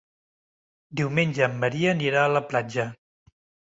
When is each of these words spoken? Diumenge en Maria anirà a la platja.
Diumenge 1.03 1.45
en 1.51 1.63
Maria 1.67 1.95
anirà 1.99 2.27
a 2.27 2.35
la 2.37 2.47
platja. 2.53 2.93